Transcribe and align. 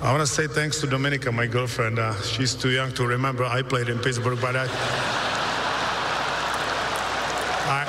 I 0.00 0.12
want 0.12 0.20
to 0.20 0.32
say 0.32 0.46
thanks 0.46 0.80
to 0.80 0.86
Dominica, 0.86 1.32
my 1.32 1.46
girlfriend. 1.48 1.98
Uh, 1.98 2.14
she's 2.22 2.54
too 2.54 2.70
young 2.70 2.92
to 2.92 3.04
remember 3.04 3.44
I 3.44 3.62
played 3.62 3.88
in 3.88 3.98
Pittsburgh, 3.98 4.38
but 4.40 4.54
I. 4.54 4.66
I 7.66 7.84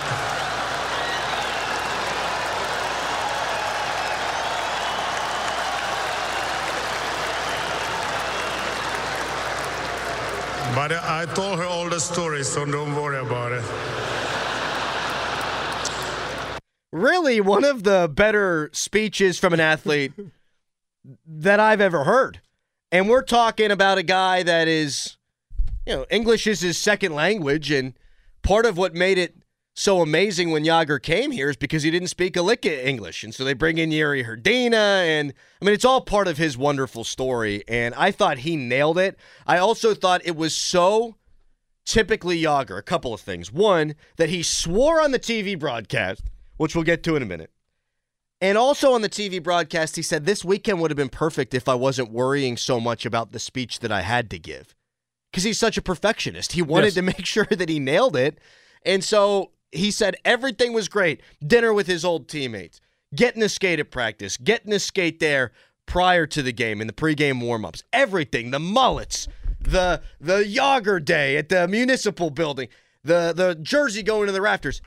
But 10.75 10.93
I 10.93 11.25
told 11.35 11.59
her 11.59 11.65
all 11.65 11.89
the 11.89 11.99
stories, 11.99 12.47
so 12.47 12.65
don't 12.65 12.95
worry 12.95 13.19
about 13.19 13.51
it. 13.51 13.63
Really, 16.91 17.39
one 17.39 17.65
of 17.65 17.83
the 17.83 18.09
better 18.11 18.69
speeches 18.73 19.37
from 19.37 19.53
an 19.53 19.59
athlete 19.59 20.13
that 21.25 21.59
I've 21.59 21.81
ever 21.81 22.03
heard. 22.03 22.41
And 22.91 23.09
we're 23.09 23.23
talking 23.23 23.71
about 23.71 23.97
a 23.97 24.03
guy 24.03 24.43
that 24.43 24.67
is, 24.67 25.17
you 25.85 25.93
know, 25.93 26.05
English 26.09 26.47
is 26.47 26.61
his 26.61 26.77
second 26.77 27.13
language. 27.13 27.71
And 27.71 27.93
part 28.41 28.65
of 28.65 28.77
what 28.77 28.95
made 28.95 29.17
it 29.17 29.35
so 29.75 30.01
amazing 30.01 30.51
when 30.51 30.63
Jagr 30.63 31.01
came 31.01 31.31
here 31.31 31.49
is 31.49 31.55
because 31.55 31.83
he 31.83 31.91
didn't 31.91 32.09
speak 32.09 32.35
a 32.35 32.41
lick 32.41 32.65
of 32.65 32.73
English. 32.73 33.23
And 33.23 33.33
so 33.33 33.43
they 33.43 33.53
bring 33.53 33.77
in 33.77 33.91
Jiri 33.91 34.25
Hrdina. 34.25 34.73
And 34.73 35.33
I 35.61 35.65
mean, 35.65 35.73
it's 35.73 35.85
all 35.85 36.01
part 36.01 36.27
of 36.27 36.37
his 36.37 36.57
wonderful 36.57 37.03
story. 37.03 37.63
And 37.67 37.93
I 37.95 38.11
thought 38.11 38.39
he 38.39 38.55
nailed 38.57 38.97
it. 38.97 39.17
I 39.45 39.57
also 39.57 39.93
thought 39.93 40.21
it 40.25 40.35
was 40.35 40.55
so 40.55 41.15
typically 41.85 42.41
Jagr. 42.41 42.77
A 42.77 42.83
couple 42.83 43.13
of 43.13 43.21
things. 43.21 43.51
One, 43.51 43.95
that 44.17 44.29
he 44.29 44.43
swore 44.43 45.01
on 45.01 45.11
the 45.11 45.19
TV 45.19 45.57
broadcast, 45.57 46.23
which 46.57 46.75
we'll 46.75 46.83
get 46.83 47.03
to 47.03 47.15
in 47.15 47.23
a 47.23 47.27
minute. 47.27 47.51
And 48.41 48.57
also 48.57 48.93
on 48.93 49.01
the 49.01 49.09
TV 49.09 49.41
broadcast, 49.43 49.95
he 49.97 50.01
said 50.01 50.25
this 50.25 50.45
weekend 50.45 50.79
would 50.81 50.91
have 50.91 50.97
been 50.97 51.09
perfect 51.09 51.53
if 51.53 51.67
I 51.67 51.75
wasn't 51.75 52.11
worrying 52.11 52.55
so 52.55 52.79
much 52.79 53.05
about 53.05 53.31
the 53.31 53.39
speech 53.39 53.79
that 53.79 53.91
I 53.91 54.01
had 54.01 54.29
to 54.31 54.39
give. 54.39 54.75
Because 55.31 55.43
he's 55.43 55.59
such 55.59 55.77
a 55.77 55.81
perfectionist. 55.81 56.53
He 56.53 56.61
wanted 56.61 56.87
Yes. 56.87 56.93
to 56.95 57.01
make 57.17 57.25
sure 57.25 57.47
that 57.49 57.67
he 57.69 57.79
nailed 57.79 58.15
it. 58.15 58.39
And 58.85 59.03
so 59.03 59.51
he 59.71 59.91
said 59.91 60.15
everything 60.23 60.71
was 60.73 60.87
great. 60.87 61.21
Dinner 61.45 61.73
with 61.73 61.85
his 61.87 62.05
old 62.05 62.27
teammates, 62.29 62.79
getting 63.13 63.41
to 63.41 63.49
skate 63.49 63.79
at 63.79 63.91
practice, 63.91 64.37
getting 64.37 64.71
to 64.71 64.79
skate 64.79 65.19
there 65.19 65.51
prior 65.85 66.25
to 66.27 66.41
the 66.41 66.53
game 66.53 66.79
in 66.81 66.87
the 66.87 66.93
pregame 66.93 67.41
warmups, 67.41 67.83
everything, 67.91 68.51
the 68.51 68.59
mullets, 68.59 69.27
the 69.59 70.01
the 70.21 70.43
Jagr 70.43 71.03
day 71.03 71.35
at 71.35 71.49
the 71.49 71.67
municipal 71.67 72.29
building, 72.29 72.69
the 73.03 73.33
the 73.35 73.55
jersey 73.55 74.01
going 74.01 74.27
to 74.27 74.31
the 74.31 74.41
rafters. 74.41 74.81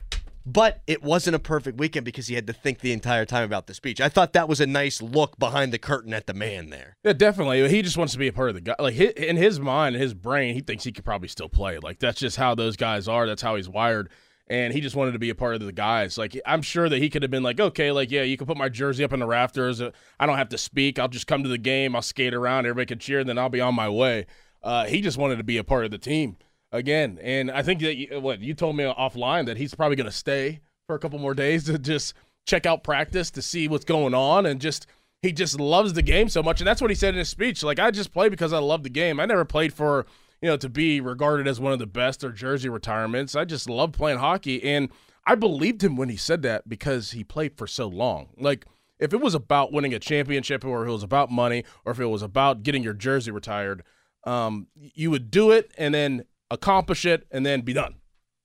But 0.45 0.83
it 0.87 1.03
wasn't 1.03 1.37
a 1.37 1.39
perfect 1.39 1.79
weekend 1.79 2.05
because 2.05 2.27
he 2.27 2.35
had 2.35 2.47
to 2.49 2.53
think 2.53 2.81
the 2.81 2.93
entire 2.93 3.25
time 3.25 3.45
about 3.45 3.67
the 3.67 3.75
speech. 3.75 4.01
I 4.01 4.09
thought 4.09 4.33
that 4.33 4.49
was 4.49 4.61
a 4.61 4.67
nice 4.67 5.01
look 5.01 5.39
behind 5.39 5.73
the 5.73 5.79
curtain 5.79 6.13
at 6.13 6.27
the 6.27 6.35
man 6.35 6.71
there. 6.71 6.97
Yeah, 7.05 7.13
definitely. 7.13 7.69
He 7.69 7.83
just 7.83 7.97
wants 7.97 8.13
to 8.15 8.19
be 8.19 8.29
a 8.29 8.33
part 8.33 8.49
of 8.49 8.57
the 8.57 8.61
guy. 8.61 8.75
Like 8.79 8.97
in 8.97 9.37
his 9.37 9.61
mind, 9.61 9.95
in 9.95 10.03
his 10.03 10.15
brain, 10.15 10.55
he 10.55 10.61
thinks 10.61 10.85
he 10.85 10.93
could 10.93 11.05
probably 11.05 11.29
still 11.29 11.49
play. 11.49 11.79
Like 11.79 12.01
that's 12.01 12.19
just 12.19 12.37
how 12.37 12.55
those 12.55 12.77
guys 12.77 13.07
are. 13.07 13.27
That's 13.27 13.43
how 13.43 13.55
he's 13.55 13.69
wired. 13.69 14.11
And 14.49 14.73
he 14.73 14.81
just 14.81 14.97
wanted 14.97 15.13
to 15.13 15.19
be 15.21 15.31
a 15.31 15.35
part 15.35 15.55
of 15.55 15.61
the 15.61 15.73
guys. 15.73 16.19
Like 16.19 16.39
I'm 16.45 16.63
sure 16.63 16.89
that 16.89 16.99
he 16.99 17.09
could 17.09 17.23
have 17.23 17.31
been 17.31 17.45
like, 17.45 17.61
okay, 17.61 17.93
like 17.93 18.11
yeah, 18.11 18.23
you 18.23 18.37
can 18.37 18.47
put 18.47 18.57
my 18.57 18.69
jersey 18.69 19.05
up 19.05 19.13
in 19.13 19.21
the 19.21 19.27
rafters. 19.27 19.81
Uh, 19.81 19.93
I 20.19 20.27
don't 20.27 20.39
have 20.39 20.49
to 20.51 20.59
speak. 20.59 20.99
I'll 20.99 21.09
just 21.09 21.29
come 21.29 21.45
to 21.45 21.49
the 21.49 21.59
game. 21.59 21.95
I'll 21.95 22.03
skate 22.03 22.35
around. 22.35 22.67
Everybody 22.67 22.87
can 22.87 22.99
cheer, 22.99 23.21
and 23.21 23.29
then 23.29 23.39
I'll 23.39 23.49
be 23.49 23.61
on 23.61 23.75
my 23.75 23.89
way. 23.89 24.27
Uh, 24.63 24.87
he 24.87 25.01
just 25.01 25.19
wanted 25.19 25.37
to 25.37 25.45
be 25.45 25.57
a 25.59 25.65
part 25.65 25.85
of 25.85 25.91
the 25.91 25.99
team 25.99 26.37
again. 26.73 27.19
And 27.23 27.51
I 27.51 27.63
think 27.63 27.81
that 27.81 27.97
you, 27.97 28.21
what 28.21 28.41
you 28.41 28.55
told 28.55 28.77
me 28.77 28.85
offline 28.85 29.47
that 29.47 29.59
he's 29.59 29.75
probably 29.75 29.97
going 29.97 30.07
to 30.07 30.17
stay 30.17 30.61
for 30.87 30.97
a 30.97 30.99
couple 30.99 31.19
more 31.19 31.35
days 31.35 31.65
to 31.65 31.79
just 31.79 32.15
check 32.47 32.67
out 32.67 32.83
practice 32.83 33.31
to 33.33 33.43
see 33.43 33.69
what's 33.69 33.85
going 33.85 34.15
on 34.15 34.47
and 34.47 34.61
just 34.61 34.87
he 35.21 35.31
just 35.31 35.61
loves 35.61 35.93
the 35.93 36.03
game 36.03 36.29
so 36.29 36.43
much. 36.43 36.61
And 36.61 36.67
that's 36.67 36.81
what 36.81 36.91
he 36.91 36.97
said 36.97 37.15
in 37.15 37.19
his 37.19 37.29
speech. 37.29 37.63
Like 37.63 37.79
i 37.79 37.91
just 37.91 38.13
play 38.13 38.29
because 38.29 38.53
i 38.53 38.59
love 38.59 38.83
the 38.83 38.91
game. 38.91 39.21
I 39.21 39.27
never 39.27 39.45
played 39.45 39.73
for 39.73 40.07
you 40.41 40.49
know 40.49 40.57
to 40.57 40.69
be 40.69 41.01
regarded 41.01 41.47
as 41.47 41.61
one 41.61 41.73
of 41.73 41.79
the 41.79 41.87
best 41.87 42.25
or 42.25 42.33
jersey 42.33 42.69
retirements. 42.69 43.37
I 43.37 43.45
just 43.45 43.69
love 43.69 43.93
playing 43.93 44.19
hockey. 44.19 44.63
And 44.65 44.89
i 45.25 45.37
believed 45.37 45.85
him 45.85 45.97
when 45.97 46.09
he 46.09 46.17
said 46.17 46.43
that 46.43 46.69
because 46.69 47.13
he 47.13 47.23
played 47.23 47.57
for 47.57 47.67
so 47.67 47.87
long. 47.87 48.31
Like 48.37 48.67
if 48.99 49.13
it 49.13 49.21
was 49.21 49.35
about 49.35 49.73
winning 49.73 49.95
a 49.95 49.99
championship 49.99 50.65
or 50.65 50.83
if 50.83 50.89
it 50.89 50.93
was 50.93 51.03
about 51.03 51.31
money 51.31 51.65
or 51.85 51.93
if 51.93 52.01
it 52.01 52.07
was 52.07 52.23
about 52.23 52.63
getting 52.63 52.83
your 52.83 52.95
jersey 52.95 53.31
retired 53.31 53.83
um, 54.25 54.69
you 54.75 55.11
would 55.11 55.31
do 55.31 55.51
it 55.51 55.73
and 55.77 55.95
then 55.95 56.25
accomplish 56.53 57.05
it 57.07 57.27
and 57.31 57.45
then 57.47 57.61
be 57.63 57.73
done 57.73 57.95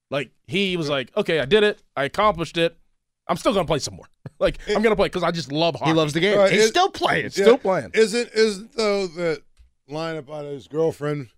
like 0.09 0.31
he 0.47 0.77
was 0.77 0.89
like 0.89 1.15
okay 1.17 1.39
i 1.39 1.45
did 1.45 1.63
it 1.63 1.81
i 1.95 2.03
accomplished 2.05 2.57
it 2.57 2.77
i'm 3.27 3.37
still 3.37 3.53
gonna 3.53 3.65
play 3.65 3.79
some 3.79 3.95
more 3.95 4.05
like 4.39 4.57
i'm 4.69 4.81
gonna 4.81 4.95
play 4.95 5.07
because 5.07 5.23
i 5.23 5.31
just 5.31 5.51
love 5.51 5.75
hockey 5.75 5.91
He 5.91 5.95
loves 5.95 6.13
the 6.13 6.19
game. 6.19 6.37
Right, 6.37 6.51
He's 6.51 6.65
it- 6.65 6.69
still 6.69 6.89
playing. 6.89 7.29
still 7.31 7.57
playing 7.57 7.91
Isn't 7.93 8.29
isn't 8.33 8.73
though 8.73 9.07
that 9.07 9.41
line 9.89 10.15
about 10.17 10.45
his 10.45 10.67
girlfriend? 10.67 11.29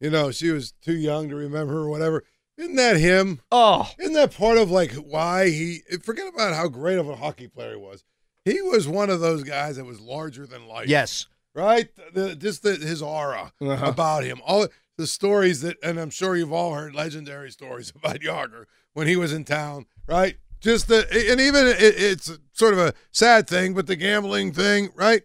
You 0.00 0.08
know, 0.10 0.30
she 0.30 0.50
was 0.50 0.72
too 0.80 0.94
young 0.96 1.28
to 1.28 1.36
remember 1.36 1.76
or 1.80 1.90
whatever. 1.90 2.24
Isn't 2.56 2.76
that 2.76 2.96
him? 2.96 3.40
Oh, 3.52 3.90
Isn't 3.98 4.14
that 4.14 4.34
part 4.34 4.56
of 4.58 4.70
like 4.70 4.92
why 4.94 5.50
he? 5.50 5.80
Forget 6.02 6.26
about 6.32 6.54
how 6.54 6.68
great 6.68 6.98
of 6.98 7.08
a 7.08 7.16
hockey 7.16 7.48
player 7.48 7.72
he 7.72 7.76
was. 7.76 8.02
He 8.46 8.62
was 8.62 8.88
one 8.88 9.10
of 9.10 9.20
those 9.20 9.42
guys 9.44 9.76
that 9.76 9.84
was 9.84 10.00
larger 10.00 10.46
than 10.46 10.66
life. 10.66 10.88
yes. 10.88 11.26
right. 11.54 11.88
The, 12.14 12.34
just 12.34 12.62
the, 12.62 12.76
his 12.76 13.02
aura 13.02 13.52
Uh-huh. 13.60 13.86
about 13.86 14.24
him. 14.24 14.40
All 14.46 14.66
the 15.00 15.06
stories 15.06 15.62
that, 15.62 15.78
and 15.82 15.98
I'm 15.98 16.10
sure 16.10 16.36
you've 16.36 16.52
all 16.52 16.74
heard 16.74 16.94
legendary 16.94 17.50
stories 17.50 17.90
about 17.96 18.20
Jagr 18.20 18.66
when 18.92 19.06
he 19.06 19.16
was 19.16 19.32
in 19.32 19.44
town, 19.44 19.86
right? 20.06 20.36
Just 20.60 20.88
the, 20.88 21.08
and 21.30 21.40
even 21.40 21.66
it, 21.66 21.76
it's 21.80 22.30
sort 22.52 22.74
of 22.74 22.78
a 22.78 22.92
sad 23.10 23.48
thing, 23.48 23.72
but 23.72 23.86
the 23.86 23.96
gambling 23.96 24.52
thing, 24.52 24.90
right? 24.94 25.22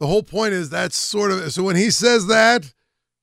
The 0.00 0.06
whole 0.06 0.22
point 0.22 0.52
is 0.52 0.68
that's 0.68 0.96
sort 0.96 1.32
of 1.32 1.50
so 1.50 1.62
when 1.62 1.76
he 1.76 1.90
says 1.90 2.26
that, 2.26 2.74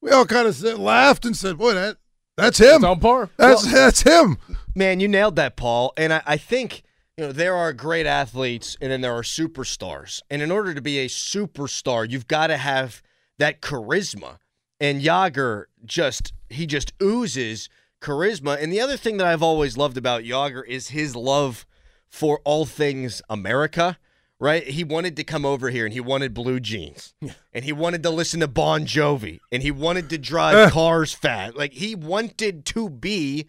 we 0.01 0.09
all 0.09 0.25
kind 0.25 0.47
of 0.47 0.55
said, 0.55 0.79
laughed 0.79 1.25
and 1.25 1.37
said, 1.37 1.59
"Boy, 1.59 1.73
that 1.75 1.97
that's 2.35 2.57
him. 2.57 2.77
it's 2.77 2.83
on 2.83 2.99
par 2.99 3.29
That's 3.37 3.71
that's 3.71 4.01
him." 4.01 4.37
Man, 4.73 4.99
you 4.99 5.07
nailed 5.07 5.35
that, 5.35 5.57
Paul. 5.57 5.93
And 5.97 6.13
I, 6.13 6.23
I 6.25 6.37
think, 6.37 6.81
you 7.17 7.25
know, 7.25 7.31
there 7.31 7.55
are 7.55 7.73
great 7.73 8.07
athletes 8.07 8.77
and 8.79 8.91
then 8.91 9.01
there 9.01 9.13
are 9.13 9.21
superstars. 9.21 10.21
And 10.29 10.41
in 10.41 10.49
order 10.49 10.73
to 10.73 10.81
be 10.81 10.99
a 10.99 11.07
superstar, 11.07 12.09
you've 12.09 12.27
got 12.27 12.47
to 12.47 12.57
have 12.57 13.03
that 13.37 13.61
charisma. 13.61 14.37
And 14.81 15.01
Jagr 15.01 15.65
just, 15.85 16.33
he 16.49 16.65
just 16.65 16.91
oozes 17.01 17.69
charisma. 18.01 18.61
And 18.61 18.73
the 18.73 18.81
other 18.81 18.97
thing 18.97 19.15
that 19.17 19.27
I've 19.27 19.43
always 19.43 19.77
loved 19.77 19.95
about 19.95 20.23
Jagr 20.23 20.67
is 20.67 20.89
his 20.89 21.15
love 21.15 21.65
for 22.09 22.41
all 22.43 22.65
things 22.65 23.21
America. 23.29 23.97
Right? 24.39 24.63
He 24.63 24.83
wanted 24.83 25.15
to 25.17 25.23
come 25.23 25.45
over 25.45 25.69
here 25.69 25.85
and 25.85 25.93
he 25.93 25.99
wanted 25.99 26.33
blue 26.33 26.59
jeans. 26.59 27.13
And 27.53 27.63
he 27.63 27.71
wanted 27.71 28.01
to 28.01 28.09
listen 28.09 28.39
to 28.39 28.47
Bon 28.47 28.85
Jovi. 28.87 29.39
And 29.51 29.61
he 29.61 29.69
wanted 29.69 30.09
to 30.09 30.17
drive 30.17 30.71
cars 30.71 31.13
fast. 31.13 31.55
Like 31.55 31.73
he 31.73 31.93
wanted 31.93 32.65
to 32.65 32.89
be 32.89 33.45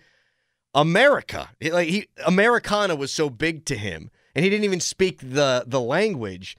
America. 0.74 1.50
Like 1.62 1.88
he 1.88 2.08
Americana 2.26 2.94
was 2.94 3.12
so 3.12 3.30
big 3.30 3.64
to 3.66 3.76
him, 3.76 4.10
and 4.34 4.44
he 4.44 4.50
didn't 4.50 4.64
even 4.64 4.80
speak 4.80 5.20
the 5.20 5.64
the 5.66 5.80
language. 5.80 6.56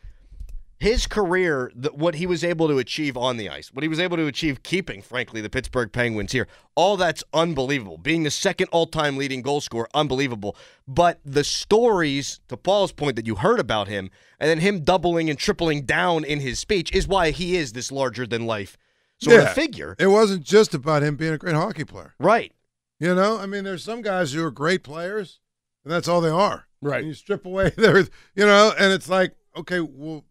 His 0.83 1.07
career, 1.07 1.71
the, 1.73 1.91
what 1.93 2.15
he 2.15 2.25
was 2.27 2.43
able 2.43 2.67
to 2.67 2.77
achieve 2.77 3.15
on 3.15 3.37
the 3.37 3.47
ice, 3.49 3.69
what 3.71 3.83
he 3.83 3.87
was 3.87 4.01
able 4.01 4.17
to 4.17 4.25
achieve 4.27 4.63
keeping, 4.63 5.01
frankly, 5.01 5.39
the 5.39 5.49
Pittsburgh 5.49 5.89
Penguins 5.93 6.33
here, 6.33 6.45
all 6.75 6.97
that's 6.97 7.23
unbelievable. 7.33 7.97
Being 7.97 8.23
the 8.23 8.29
second 8.29 8.67
all-time 8.73 9.15
leading 9.15 9.41
goal 9.41 9.61
scorer, 9.61 9.87
unbelievable. 9.93 10.57
But 10.85 11.21
the 11.23 11.45
stories, 11.45 12.41
to 12.49 12.57
Paul's 12.57 12.91
point, 12.91 13.15
that 13.15 13.25
you 13.25 13.35
heard 13.35 13.61
about 13.61 13.87
him, 13.87 14.09
and 14.41 14.49
then 14.49 14.59
him 14.59 14.81
doubling 14.83 15.29
and 15.29 15.39
tripling 15.39 15.83
down 15.83 16.25
in 16.25 16.41
his 16.41 16.59
speech, 16.59 16.91
is 16.91 17.07
why 17.07 17.31
he 17.31 17.55
is 17.55 17.71
this 17.71 17.89
larger-than-life 17.89 18.77
sort 19.21 19.37
Yeah. 19.37 19.43
of 19.43 19.53
figure. 19.53 19.95
It 19.97 20.07
wasn't 20.07 20.43
just 20.43 20.73
about 20.73 21.01
him 21.01 21.15
being 21.15 21.31
a 21.31 21.37
great 21.37 21.55
hockey 21.55 21.85
player. 21.85 22.13
Right. 22.19 22.51
You 22.99 23.15
know, 23.15 23.37
I 23.37 23.45
mean, 23.45 23.63
there's 23.63 23.85
some 23.85 24.01
guys 24.01 24.33
who 24.33 24.43
are 24.43 24.51
great 24.51 24.83
players, 24.83 25.39
and 25.85 25.93
that's 25.93 26.09
all 26.09 26.19
they 26.19 26.29
are. 26.29 26.65
Right. 26.81 26.99
And 26.99 27.07
you 27.07 27.13
strip 27.13 27.45
away 27.45 27.69
their, 27.77 27.99
you 27.99 28.45
know, 28.45 28.73
and 28.77 28.91
it's 28.91 29.07
like, 29.07 29.33
okay, 29.55 29.79
well, 29.79 30.25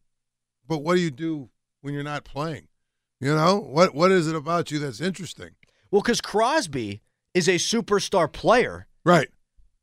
but 0.72 0.83
what 0.83 0.94
do 0.94 1.03
you 1.03 1.10
do 1.10 1.50
when 1.83 1.93
you're 1.93 2.03
not 2.03 2.25
playing? 2.25 2.66
You 3.21 3.34
know, 3.34 3.59
what 3.59 3.95
what 3.95 4.10
is 4.10 4.27
it 4.27 4.34
about 4.34 4.71
you 4.71 4.78
that's 4.78 5.03
interesting? 5.03 5.51
Well, 5.91 6.01
because 6.01 6.22
Crosby 6.22 7.03
is 7.34 7.47
a 7.47 7.57
superstar 7.57 8.33
player, 8.33 8.86
Right. 9.04 9.28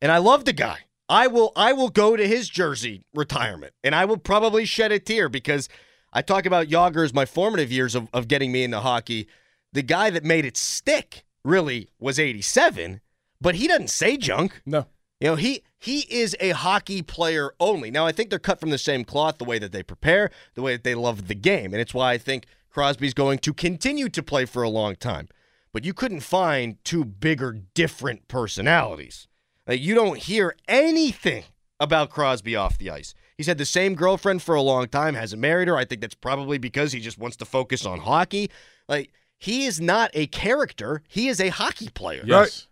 and 0.01 0.12
I 0.12 0.18
love 0.18 0.45
the 0.45 0.53
guy. 0.53 0.80
I 1.07 1.27
will 1.27 1.51
I 1.56 1.74
will 1.74 1.89
go 1.89 2.15
to 2.15 2.27
his 2.27 2.50
jersey 2.50 3.03
retirement, 3.13 3.74
and 3.83 3.94
I 3.94 4.06
will 4.06 4.18
probably 4.18 4.65
shed 4.65 4.91
a 4.91 4.97
tear 5.00 5.30
because 5.30 5.69
I 6.12 6.24
talk 6.24 6.47
about 6.47 6.68
Jagr 6.69 7.06
as 7.06 7.13
my 7.13 7.25
formative 7.25 7.71
years 7.71 7.94
of, 7.94 8.09
of 8.13 8.27
getting 8.27 8.51
me 8.51 8.63
into 8.63 8.80
hockey. 8.80 9.27
The 9.74 9.83
guy 9.83 10.09
that 10.09 10.24
made 10.24 10.45
it 10.45 10.57
stick 10.57 11.24
really 11.45 11.89
was 12.00 12.18
87, 12.19 13.00
but 13.39 13.53
he 13.56 13.68
doesn't 13.68 13.92
say 13.92 14.18
junk. 14.18 14.62
no 14.65 14.88
You 15.21 15.27
know, 15.30 15.35
he 15.35 15.62
he 15.79 16.01
is 16.09 16.35
a 16.39 16.49
hockey 16.49 17.01
player 17.01 17.53
only. 17.59 17.89
Now, 17.89 18.05
I 18.05 18.11
think 18.11 18.29
they're 18.29 18.37
cut 18.37 18.59
from 18.59 18.69
the 18.69 18.77
same 18.77 19.05
cloth, 19.05 19.37
the 19.37 19.45
way 19.45 19.59
that 19.59 19.71
they 19.71 19.81
prepare, 19.81 20.29
the 20.53 20.61
way 20.61 20.73
that 20.73 20.83
they 20.83 20.95
love 20.95 21.27
the 21.27 21.35
game, 21.35 21.73
and 21.73 21.81
it's 21.81 21.93
why 21.93 22.11
I 22.11 22.17
think 22.17 22.45
Crosby's 22.69 23.13
going 23.13 23.39
to 23.39 23.53
continue 23.53 24.09
to 24.09 24.21
play 24.21 24.45
for 24.45 24.61
a 24.61 24.69
long 24.69 24.95
time. 24.95 25.29
But 25.71 25.85
you 25.85 25.93
couldn't 25.93 26.21
find 26.21 26.83
two 26.83 27.05
bigger, 27.05 27.53
different 27.73 28.27
personalities. 28.27 29.27
Like 29.67 29.81
you 29.81 29.95
don't 29.95 30.17
hear 30.17 30.55
anything 30.67 31.43
about 31.79 32.09
Crosby 32.09 32.55
off 32.55 32.77
the 32.77 32.89
ice. 32.89 33.13
He's 33.37 33.47
had 33.47 33.57
the 33.57 33.65
same 33.65 33.95
girlfriend 33.95 34.41
for 34.41 34.55
a 34.55 34.61
long 34.61 34.87
time, 34.87 35.13
hasn't 35.13 35.41
married 35.41 35.67
her. 35.67 35.77
I 35.77 35.85
think 35.85 36.01
that's 36.01 36.15
probably 36.15 36.57
because 36.57 36.91
he 36.91 36.99
just 36.99 37.17
wants 37.17 37.37
to 37.37 37.45
focus 37.45 37.85
on 37.85 37.99
hockey. 37.99 38.49
Like 38.89 39.11
he 39.37 39.65
is 39.65 39.79
not 39.79 40.11
a 40.13 40.27
character; 40.27 41.03
he 41.07 41.29
is 41.29 41.39
a 41.39 41.49
hockey 41.49 41.89
player. 41.89 42.23
Yes. 42.25 42.67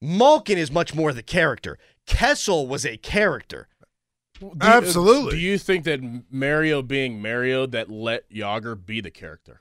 Malkin 0.00 0.58
is 0.58 0.70
much 0.70 0.94
more 0.94 1.12
the 1.12 1.22
character. 1.22 1.78
Kessel 2.06 2.66
was 2.66 2.84
a 2.86 2.96
character. 2.96 3.68
Do 4.38 4.46
you- 4.46 4.52
Absolutely. 4.60 5.32
Do 5.32 5.38
you 5.38 5.58
think 5.58 5.84
that 5.84 6.00
Mario 6.30 6.80
being 6.82 7.20
Mario 7.20 7.66
that 7.66 7.90
let 7.90 8.30
Jagr 8.32 8.74
be 8.86 9.00
the 9.00 9.10
character? 9.10 9.60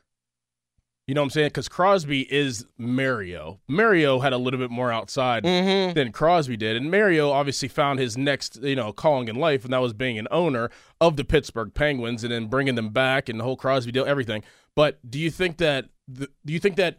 You 1.06 1.15
know 1.15 1.21
what 1.21 1.25
I'm 1.25 1.30
saying? 1.31 1.47
Because 1.47 1.68
Crosby 1.68 2.31
is 2.31 2.68
Mario. 2.77 3.59
Mario 3.68 4.19
had 4.19 4.31
a 4.31 4.38
little 4.38 4.59
bit 4.59 4.69
more 4.69 4.91
outside 4.91 5.44
Mm-hmm. 5.44 5.94
than 5.95 6.12
Crosby 6.12 6.56
did, 6.56 6.77
and 6.77 6.91
Mario 6.91 7.31
obviously 7.31 7.68
found 7.68 7.97
his 8.00 8.15
next, 8.15 8.62
you 8.62 8.75
know, 8.75 8.94
calling 8.94 9.27
in 9.27 9.36
life, 9.36 9.63
and 9.63 9.74
that 9.74 9.80
was 9.81 9.91
being 9.94 10.19
an 10.19 10.27
owner 10.30 10.69
of 11.01 11.18
the 11.18 11.25
Pittsburgh 11.25 11.74
Penguins 11.74 12.24
and 12.24 12.31
then 12.31 12.45
bringing 12.45 12.75
them 12.75 12.89
back 12.89 13.27
and 13.27 13.39
the 13.39 13.44
whole 13.44 13.57
Crosby 13.57 13.91
deal, 13.91 14.06
everything. 14.06 14.44
But 14.75 15.00
do 15.09 15.18
you 15.19 15.31
think 15.31 15.57
that? 15.57 15.86
The, 16.07 16.30
do 16.45 16.53
you 16.53 16.59
think 16.59 16.75
that 16.75 16.97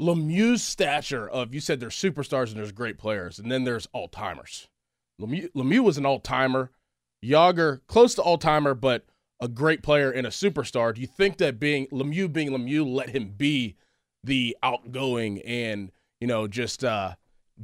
Lemieux's 0.00 0.62
stature 0.62 1.28
of 1.28 1.52
you 1.52 1.60
said 1.60 1.80
there's 1.80 1.96
superstars 1.96 2.48
and 2.48 2.56
there's 2.56 2.72
great 2.72 2.98
players, 2.98 3.38
and 3.38 3.50
then 3.50 3.64
there's 3.64 3.88
all 3.92 4.08
timers. 4.08 4.68
Lemieux, 5.20 5.50
Lemieux 5.54 5.82
was 5.82 5.98
an 5.98 6.06
all 6.06 6.20
timer. 6.20 6.70
Jagr, 7.24 7.80
close 7.88 8.14
to 8.14 8.22
all 8.22 8.38
timer, 8.38 8.74
but 8.74 9.04
a 9.40 9.48
great 9.48 9.82
player 9.82 10.10
and 10.10 10.26
a 10.26 10.30
superstar. 10.30 10.94
Do 10.94 11.00
you 11.00 11.06
think 11.06 11.38
that 11.38 11.58
being 11.58 11.86
Lemieux 11.88 12.32
being 12.32 12.50
Lemieux 12.50 12.86
let 12.86 13.10
him 13.10 13.34
be 13.36 13.76
the 14.22 14.56
outgoing 14.62 15.40
and 15.42 15.90
you 16.20 16.26
know 16.26 16.46
just 16.46 16.84
uh, 16.84 17.14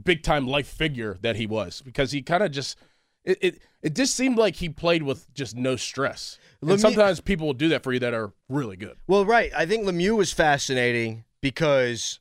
big 0.02 0.22
time 0.22 0.46
life 0.46 0.66
figure 0.66 1.18
that 1.22 1.36
he 1.36 1.46
was? 1.46 1.82
Because 1.82 2.10
he 2.10 2.22
kind 2.22 2.42
of 2.42 2.50
just 2.50 2.78
it, 3.24 3.38
it 3.40 3.62
it 3.82 3.94
just 3.94 4.14
seemed 4.14 4.38
like 4.38 4.56
he 4.56 4.68
played 4.68 5.04
with 5.04 5.32
just 5.34 5.56
no 5.56 5.76
stress. 5.76 6.38
Lemieux- 6.62 6.72
and 6.72 6.80
sometimes 6.80 7.20
people 7.20 7.46
will 7.46 7.54
do 7.54 7.68
that 7.68 7.84
for 7.84 7.92
you 7.92 8.00
that 8.00 8.14
are 8.14 8.32
really 8.48 8.76
good. 8.76 8.96
Well, 9.06 9.24
right. 9.24 9.52
I 9.56 9.66
think 9.66 9.86
Lemieux 9.86 10.16
was 10.16 10.32
fascinating 10.32 11.24
because 11.40 12.18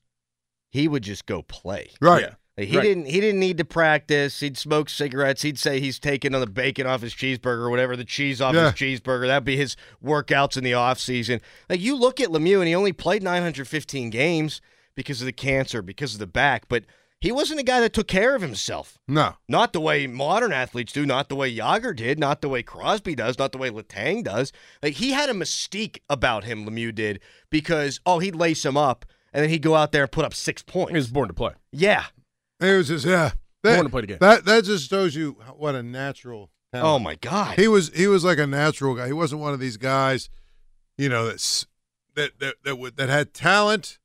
he 0.74 0.88
would 0.88 1.04
just 1.04 1.26
go 1.26 1.42
play. 1.44 1.92
right. 2.02 2.24
Yeah. 2.24 2.34
Like, 2.58 2.68
he 2.68 2.78
Right. 2.78 2.84
didn't. 2.84 3.06
He 3.06 3.20
didn't 3.20 3.40
need 3.40 3.58
to 3.58 3.66
practice. 3.66 4.40
He'd 4.40 4.58
smoke 4.60 4.88
cigarettes. 4.88 5.42
He'd 5.42 5.58
say 5.58 5.80
he's 5.80 5.98
taking 6.00 6.36
on 6.36 6.42
the 6.42 6.46
bacon 6.46 6.86
off 6.86 7.02
his 7.02 7.14
cheeseburger, 7.16 7.62
or 7.66 7.70
whatever 7.72 7.96
the 7.96 8.06
cheese 8.06 8.42
off 8.42 8.54
Yeah. 8.54 8.72
his 8.72 8.74
cheeseburger. 9.02 9.26
That'd 9.26 9.44
be 9.44 9.58
his 9.58 9.76
workouts 10.04 10.56
in 10.58 10.64
the 10.64 10.74
off 10.76 11.00
season. 11.00 11.42
Like 11.70 11.80
you 11.80 11.96
look 11.96 12.20
at 12.20 12.30
Lemieux, 12.30 12.60
and 12.60 12.68
he 12.68 12.76
only 12.76 12.92
played 12.94 13.24
915 13.24 14.10
games 14.12 14.62
because 14.96 15.20
of 15.20 15.26
the 15.26 15.32
cancer, 15.32 15.82
because 15.82 16.14
of 16.14 16.20
the 16.20 16.28
back. 16.28 16.66
But 16.70 16.84
he 17.20 17.32
wasn't 17.32 17.60
a 17.60 17.64
guy 17.64 17.80
that 17.80 17.94
took 17.94 18.08
care 18.08 18.36
of 18.36 18.44
himself. 18.44 19.00
No. 19.08 19.38
Not 19.48 19.74
the 19.74 19.82
way 19.82 20.06
modern 20.06 20.52
athletes 20.54 20.94
do, 20.94 21.08
not 21.08 21.30
the 21.30 21.36
way 21.36 21.56
Jagr 21.56 21.96
did, 21.96 22.20
not 22.20 22.42
the 22.42 22.50
way 22.50 22.62
Crosby 22.62 23.16
does, 23.16 23.40
not 23.40 23.52
the 23.52 23.58
way 23.58 23.72
Letang 23.72 24.24
does. 24.26 24.52
Like 24.84 24.96
he 24.96 25.14
had 25.14 25.30
a 25.30 25.34
mystique 25.34 26.00
about 26.08 26.44
him, 26.44 26.68
Lemieux 26.68 26.94
did, 26.94 27.20
because 27.50 28.00
oh, 28.06 28.20
he'd 28.20 28.36
lace 28.36 28.64
him 28.64 28.78
up 28.78 29.06
and 29.34 29.44
then 29.44 29.50
he'd 29.50 29.62
go 29.62 29.76
out 29.76 29.92
there 29.92 30.04
and 30.04 30.12
put 30.12 30.24
up 30.26 30.34
six 30.34 30.62
points. 30.62 30.92
He 30.92 30.96
was 30.96 31.08
born 31.10 31.28
to 31.28 31.34
play. 31.34 31.54
yeah. 31.72 32.06
He 32.60 32.72
was 32.72 32.88
just 32.88 33.06
yeah. 33.06 33.32
That, 33.64 33.76
Born 33.76 33.86
to 33.86 33.90
play 33.92 34.02
the 34.02 34.08
game. 34.08 34.18
That 34.22 34.46
that 34.46 34.64
just 34.64 34.90
shows 34.90 35.16
you 35.16 35.32
what 35.58 35.76
a 35.76 35.84
natural. 35.84 36.50
Oh 36.74 36.98
my 37.00 37.16
God. 37.16 37.58
He 37.58 37.68
was 37.68 37.90
he 37.94 38.08
was 38.08 38.24
like 38.24 38.38
a 38.38 38.48
natural 38.48 38.96
guy. 38.96 39.08
He 39.08 39.14
wasn't 39.14 39.42
one 39.42 39.54
of 39.54 39.60
these 39.60 39.78
guys, 39.78 40.30
you 40.98 41.08
know, 41.10 41.26
that's 41.28 41.66
that 42.16 42.40
that 42.40 42.56
that 42.64 42.78
would, 42.78 42.96
that 42.98 43.10
had 43.10 43.34
talent, 43.34 44.00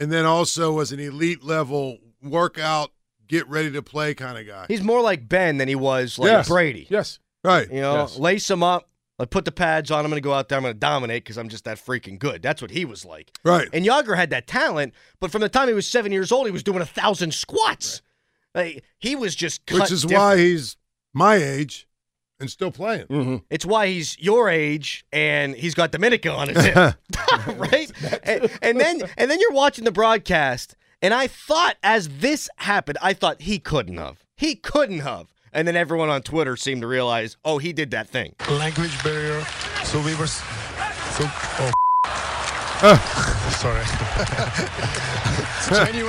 and 0.00 0.12
then 0.12 0.24
also 0.24 0.72
was 0.72 0.92
an 0.92 1.00
elite 1.00 1.42
level 1.44 1.98
workout, 2.22 2.90
get 3.28 3.48
ready 3.48 3.70
to 3.72 3.82
play 3.82 4.14
kind 4.14 4.38
of 4.38 4.46
guy. 4.46 4.66
He's 4.68 4.82
more 4.82 5.00
like 5.00 5.28
Ben 5.28 5.56
than 5.58 5.68
he 5.68 5.74
was 5.74 6.18
like 6.18 6.28
Yes. 6.30 6.48
Brady. 6.48 6.86
Yes. 6.90 7.18
Right. 7.44 7.70
You 7.70 7.80
know, 7.80 7.96
Yes. 8.02 8.18
lace 8.18 8.50
him 8.50 8.62
up. 8.62 8.88
Like 9.18 9.30
put 9.30 9.44
the 9.46 9.52
pads 9.52 9.90
on. 9.90 10.04
I'm 10.04 10.10
going 10.10 10.20
to 10.20 10.24
go 10.24 10.34
out 10.34 10.48
there. 10.48 10.58
I'm 10.58 10.62
going 10.62 10.74
to 10.74 10.78
dominate 10.78 11.24
because 11.24 11.38
I'm 11.38 11.48
just 11.48 11.64
that 11.64 11.78
freaking 11.78 12.18
good. 12.18 12.42
That's 12.42 12.60
what 12.60 12.70
he 12.70 12.84
was 12.84 13.04
like. 13.04 13.30
Right. 13.44 13.68
And 13.72 13.84
Jagr 13.84 14.14
had 14.16 14.30
that 14.30 14.46
talent, 14.46 14.92
but 15.20 15.30
from 15.30 15.40
the 15.40 15.48
time 15.48 15.68
he 15.68 15.74
was 15.74 15.86
seven 15.86 16.12
years 16.12 16.30
old, 16.30 16.46
he 16.46 16.52
was 16.52 16.62
doing 16.62 16.82
a 16.82 16.86
thousand 16.86 17.32
squats. 17.32 18.02
Like 18.54 18.84
he 18.98 19.16
was 19.16 19.34
just 19.34 19.64
cut 19.66 19.80
Which 19.80 19.90
is 19.90 20.02
different. 20.02 20.22
why 20.22 20.36
he's 20.38 20.76
my 21.14 21.36
age 21.36 21.86
and 22.40 22.50
still 22.50 22.70
playing. 22.70 23.06
Mm-hmm. 23.06 23.36
It's 23.50 23.64
why 23.64 23.86
he's 23.88 24.18
your 24.18 24.48
age 24.48 25.04
and 25.12 25.54
he's 25.54 25.74
got 25.74 25.92
Dominica 25.92 26.30
on 26.30 26.48
his 26.48 26.64
hip, 26.64 26.76
right? 27.56 27.90
And, 28.22 28.50
and 28.62 28.80
then 28.80 29.02
and 29.16 29.30
then 29.30 29.40
you're 29.40 29.52
watching 29.52 29.84
the 29.84 29.92
broadcast, 29.92 30.76
and 31.02 31.14
I 31.14 31.26
thought 31.26 31.76
as 31.82 32.08
this 32.08 32.48
happened, 32.56 32.98
I 33.02 33.12
thought 33.14 33.42
he 33.42 33.58
couldn't 33.58 33.96
have, 33.96 34.24
he 34.36 34.54
couldn't 34.54 35.00
have, 35.00 35.32
and 35.56 35.66
then 35.66 35.74
everyone 35.74 36.10
on 36.10 36.20
Twitter 36.20 36.54
seemed 36.54 36.82
to 36.82 36.86
realize, 36.86 37.38
oh, 37.42 37.56
he 37.56 37.72
did 37.72 37.90
that 37.92 38.08
thing. 38.08 38.34
language 38.50 39.02
barrier. 39.02 39.42
So 39.84 39.98
we 40.02 40.14
were. 40.16 40.26
So 40.26 41.24
oh. 41.24 41.72
Sorry. 43.56 43.82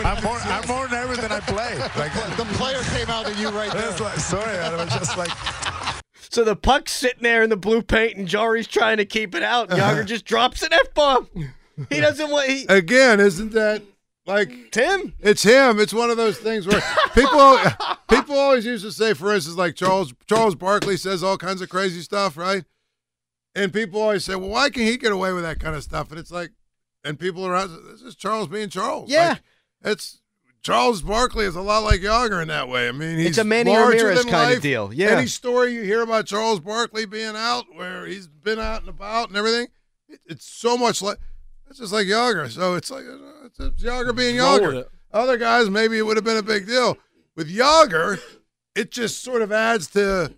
I'm 0.04 0.22
more. 0.22 0.38
I'm 0.38 0.68
more 0.68 0.90
nervous 0.90 1.20
than 1.20 1.32
I 1.32 1.40
play. 1.40 1.78
Like 1.96 2.14
The 2.36 2.44
player 2.58 2.82
came 2.94 3.10
out 3.10 3.26
at 3.26 3.38
you 3.40 3.50
right 3.50 3.72
there. 3.72 3.90
like, 3.92 4.18
sorry, 4.18 4.58
I 4.58 4.76
was 4.76 4.94
just 4.94 5.18
like. 5.18 5.32
So 6.30 6.44
the 6.44 6.58
puck's 6.58 6.92
sitting 6.92 7.24
there 7.24 7.42
in 7.42 7.50
the 7.50 7.56
blue 7.56 7.82
paint, 7.82 8.18
and 8.18 8.28
Jarry's 8.28 8.68
trying 8.68 8.98
to 8.98 9.06
keep 9.06 9.34
it 9.34 9.44
out. 9.44 9.70
Jagr 9.70 10.06
just 10.06 10.26
drops 10.26 10.62
an 10.62 10.74
f 10.74 10.94
bomb. 10.94 11.30
He 11.90 12.02
doesn't 12.02 12.30
want. 12.30 12.50
He, 12.50 12.66
Again, 12.68 13.22
isn't 13.22 13.54
that 13.54 13.82
like 14.28 14.72
Tim. 14.72 15.14
It's 15.20 15.44
him. 15.44 15.80
It's 15.80 15.94
one 15.94 16.10
of 16.10 16.18
those 16.18 16.38
things 16.38 16.68
where 16.68 16.82
people 17.16 17.58
people 18.10 18.38
always 18.38 18.66
used 18.66 18.84
to 18.84 18.92
say, 18.92 19.14
for 19.14 19.34
instance, 19.34 19.58
like 19.58 19.76
Charles 19.76 20.14
Charles 20.28 20.56
Barkley 20.56 20.98
says 20.98 21.24
all 21.24 21.38
kinds 21.38 21.62
of 21.62 21.70
crazy 21.70 22.02
stuff, 22.02 22.38
right? 22.38 22.64
And 23.56 23.74
people 23.74 24.00
always 24.00 24.24
say, 24.24 24.36
well, 24.36 24.50
why 24.50 24.70
can 24.70 24.84
he 24.84 24.98
get 24.98 25.12
away 25.12 25.34
with 25.34 25.44
that 25.44 25.60
kind 25.60 25.76
of 25.76 25.82
stuff? 25.82 26.12
And 26.12 26.20
it's 26.20 26.30
like, 26.30 26.52
and 27.04 27.20
people 27.20 27.48
around, 27.48 27.72
this 27.90 28.02
is 28.02 28.16
Charles 28.16 28.48
being 28.50 28.70
Charles. 28.70 29.10
Yeah. 29.10 29.30
Like, 29.30 29.40
it's 29.94 30.22
Charles 30.62 31.02
Barkley 31.02 31.46
is 31.46 31.56
a 31.56 31.62
lot 31.62 31.80
like 31.80 32.02
Jagr 32.02 32.42
in 32.42 32.50
that 32.50 32.68
way. 32.68 32.88
I 32.88 32.92
mean, 32.92 33.18
he's 33.18 33.30
It's 33.30 33.38
a 33.40 33.44
Manny 33.44 33.76
Ramirez 33.76 34.26
kind 34.26 34.54
of 34.54 34.62
deal. 34.62 34.92
Yeah. 34.94 35.12
Any 35.12 35.28
story 35.28 35.74
you 35.74 35.82
hear 35.82 36.02
about 36.02 36.28
Charles 36.28 36.60
Barkley 36.60 37.06
being 37.06 37.36
out, 37.36 37.66
where 37.74 38.06
he's 38.06 38.28
been 38.28 38.60
out 38.60 38.82
and 38.82 38.90
about 38.90 39.30
and 39.30 39.38
everything, 39.38 39.70
it, 40.08 40.20
it's 40.26 40.46
so 40.46 40.78
much 40.78 41.02
like 41.02 41.18
it's 41.70 41.80
just 41.80 41.94
like 41.94 42.08
Jagr. 42.08 42.50
So 42.50 42.76
it's 42.76 42.92
like 42.92 43.06
it's, 43.46 43.60
it's 43.60 43.84
Jagr 43.84 44.16
being 44.16 44.38
Roll 44.38 44.60
Jagr. 44.60 44.86
Other 45.14 45.38
guys, 45.38 45.70
maybe 45.70 45.98
it 45.98 46.06
would 46.06 46.18
have 46.18 46.26
been 46.26 46.38
a 46.38 46.44
big 46.44 46.68
deal. 46.68 46.98
With 47.36 47.54
Jagr, 47.54 48.20
it 48.76 48.92
just 48.92 49.24
sort 49.24 49.42
of 49.42 49.52
adds 49.52 49.88
to, 49.92 50.34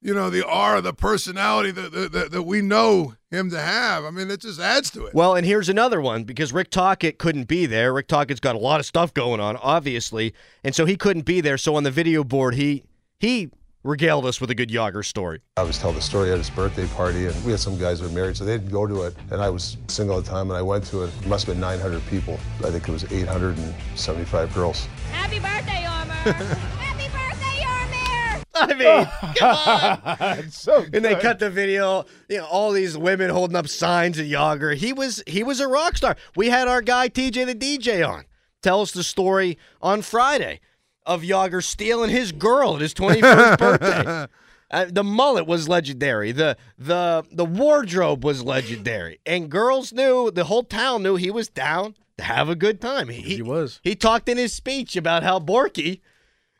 you 0.00 0.14
know, 0.14 0.30
the 0.30 0.46
aura, 0.46 0.80
the 0.80 0.94
personality 0.94 1.70
that, 1.72 1.92
that, 1.92 2.12
that, 2.12 2.30
that 2.30 2.42
we 2.42 2.62
know 2.62 3.14
him 3.30 3.50
to 3.50 3.60
have. 3.60 4.04
I 4.04 4.10
mean, 4.10 4.30
it 4.30 4.40
just 4.40 4.60
adds 4.60 4.90
to 4.90 5.06
it. 5.06 5.14
Well, 5.14 5.34
and 5.34 5.46
here's 5.46 5.68
another 5.68 6.00
one 6.00 6.24
because 6.24 6.52
Rick 6.52 6.70
Tocchet 6.70 7.18
couldn't 7.18 7.48
be 7.48 7.66
there. 7.66 7.92
Rick 7.92 8.08
Tocchet's 8.08 8.40
got 8.40 8.54
a 8.54 8.58
lot 8.58 8.80
of 8.80 8.86
stuff 8.86 9.12
going 9.12 9.40
on, 9.40 9.56
obviously, 9.56 10.34
and 10.62 10.74
so 10.74 10.86
he 10.86 10.96
couldn't 10.96 11.24
be 11.24 11.40
there. 11.40 11.58
So 11.58 11.74
on 11.76 11.84
the 11.84 11.90
video 11.90 12.24
board, 12.24 12.54
he 12.54 12.84
he 13.18 13.50
regaled 13.84 14.24
us 14.24 14.40
with 14.40 14.50
a 14.50 14.54
good 14.54 14.70
Jagr 14.70 15.04
story. 15.04 15.40
I 15.58 15.62
was 15.62 15.78
telling 15.78 15.96
the 15.96 16.02
story 16.02 16.32
at 16.32 16.38
his 16.38 16.50
birthday 16.50 16.86
party, 16.88 17.26
and 17.26 17.44
we 17.44 17.52
had 17.52 17.60
some 17.60 17.78
guys 17.78 18.00
who 18.00 18.08
were 18.08 18.14
married, 18.14 18.36
so 18.36 18.44
they 18.44 18.56
didn't 18.56 18.72
go 18.72 18.86
to 18.86 19.02
it. 19.02 19.14
And 19.30 19.40
I 19.40 19.50
was 19.50 19.76
single 19.88 20.18
at 20.18 20.24
the 20.24 20.30
time, 20.30 20.50
and 20.50 20.56
I 20.56 20.62
went 20.62 20.84
to 20.86 21.04
it. 21.04 21.10
It 21.20 21.26
must 21.28 21.46
have 21.46 21.54
been 21.54 21.60
900 21.60 22.04
people. 22.06 22.40
I 22.60 22.70
think 22.70 22.88
it 22.88 22.92
was 22.92 23.04
875 23.12 24.54
girls. 24.54 24.86
Happy 25.12 25.38
birthday, 25.38 25.84
Armor! 25.84 26.12
Happy 26.22 27.08
birthday, 27.12 27.64
Armor! 27.66 28.44
I 28.54 28.74
mean, 28.74 29.34
come 29.36 29.56
on. 29.56 30.38
It's 30.38 30.60
so 30.60 30.84
And 30.92 31.04
they 31.04 31.14
cut 31.16 31.38
the 31.38 31.50
video, 31.50 32.06
you 32.28 32.38
know, 32.38 32.46
all 32.46 32.72
these 32.72 32.96
women 32.96 33.28
holding 33.28 33.56
up 33.56 33.68
signs 33.68 34.18
of 34.18 34.26
Jagr. 34.26 34.74
He 34.74 34.92
was 34.92 35.22
he 35.26 35.42
was 35.42 35.60
a 35.60 35.68
rock 35.68 35.96
star. 35.98 36.16
We 36.34 36.48
had 36.48 36.68
our 36.68 36.80
guy 36.80 37.08
TJ 37.08 37.46
the 37.46 37.54
DJ 37.54 38.08
on. 38.08 38.24
Tell 38.62 38.80
us 38.80 38.92
the 38.92 39.04
story 39.04 39.58
on 39.82 40.00
Friday 40.00 40.60
of 41.06 41.22
Jagr 41.22 41.62
stealing 41.62 42.10
his 42.10 42.32
girl 42.32 42.74
at 42.74 42.80
his 42.80 42.94
21st 42.94 43.58
birthday. 43.58 44.26
Uh, 44.70 44.86
the 44.90 45.04
mullet 45.04 45.46
was 45.46 45.68
legendary. 45.68 46.32
The 46.32 46.56
the 46.78 47.24
the 47.30 47.44
wardrobe 47.44 48.24
was 48.24 48.42
legendary. 48.42 49.20
And 49.24 49.50
girls 49.50 49.92
knew, 49.92 50.30
the 50.30 50.44
whole 50.44 50.64
town 50.64 51.02
knew 51.02 51.16
he 51.16 51.30
was 51.30 51.48
down 51.48 51.94
to 52.18 52.24
have 52.24 52.48
a 52.48 52.56
good 52.56 52.80
time. 52.80 53.08
He, 53.08 53.20
He 53.36 53.42
was. 53.42 53.80
He 53.82 53.94
talked 53.94 54.28
in 54.28 54.36
his 54.38 54.52
speech 54.52 54.96
about 54.96 55.22
how 55.22 55.38
Borky 55.38 56.00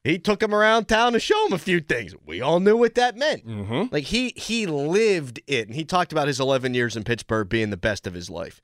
he 0.05 0.19
took 0.19 0.43
him 0.43 0.55
around 0.55 0.85
town 0.85 1.15
to 1.15 1.19
show 1.19 1.47
him 1.47 1.55
a 1.55 1.59
few 1.59 1.81
things. 1.81 2.15
We 2.27 2.43
all 2.43 2.61
knew 2.61 2.77
what 2.77 2.95
that 2.97 3.17
meant. 3.17 3.47
Mm-hmm. 3.47 3.85
Like 3.91 4.05
he 4.05 4.35
he 4.37 4.67
lived 4.67 5.41
it, 5.47 5.67
and 5.67 5.75
he 5.75 5.85
talked 5.85 6.13
about 6.13 6.29
his 6.29 6.39
11 6.39 6.75
years 6.75 6.95
in 6.95 7.05
Pittsburgh 7.05 7.49
being 7.49 7.71
the 7.71 7.79
best 7.79 8.07
of 8.07 8.13
his 8.13 8.29
life. 8.29 8.61